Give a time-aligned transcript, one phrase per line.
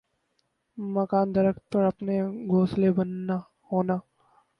[0.77, 2.13] مکان درخت پر اپنا
[2.49, 3.37] گھونسلے بننا
[3.69, 3.97] ہونا